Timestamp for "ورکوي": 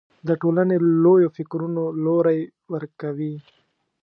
2.73-3.35